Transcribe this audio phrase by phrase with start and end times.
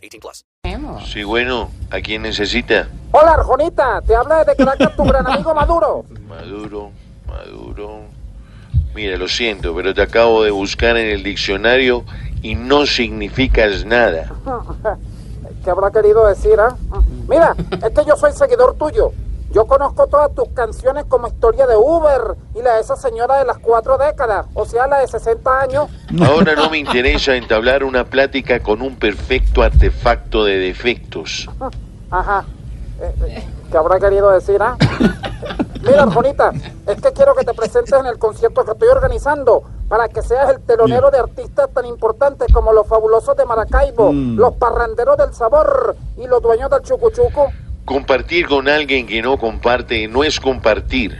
[0.00, 0.44] 18 plus.
[1.06, 2.88] Sí, bueno, ¿a quién necesita?
[3.12, 6.04] Hola, Arjonita, te habla desde Caracas tu gran amigo Maduro.
[6.28, 6.90] Maduro,
[7.26, 8.02] Maduro.
[8.94, 12.04] Mira, lo siento, pero te acabo de buscar en el diccionario
[12.42, 14.32] y no significas nada.
[15.64, 16.76] ¿Qué habrá querido decir, ah?
[17.28, 19.12] Mira, es que yo soy seguidor tuyo.
[19.52, 23.44] Yo conozco todas tus canciones como Historia de Uber y la de esa señora de
[23.44, 25.90] las cuatro décadas, o sea, la de 60 años.
[26.24, 31.48] Ahora no me interesa entablar una plática con un perfecto artefacto de defectos.
[32.10, 32.44] Ajá.
[33.00, 34.76] Eh, eh, ¿Qué habrá querido decir, ah?
[35.82, 36.52] Mira, Arjonita,
[36.86, 40.50] es que quiero que te presentes en el concierto que estoy organizando para que seas
[40.50, 45.96] el telonero de artistas tan importantes como los fabulosos de Maracaibo, los parranderos del sabor
[46.18, 47.50] y los dueños del chucuchuco.
[47.90, 51.18] Compartir con alguien que no comparte no es compartir.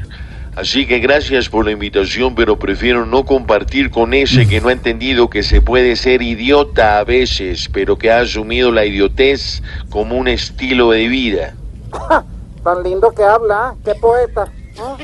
[0.55, 4.73] Así que gracias por la invitación, pero prefiero no compartir con ese que no ha
[4.73, 10.15] entendido que se puede ser idiota a veces, pero que ha asumido la idiotez como
[10.15, 11.55] un estilo de vida.
[12.63, 13.75] Tan lindo que habla, ¿ah?
[13.85, 14.47] qué poeta.
[14.79, 14.97] ¿ah?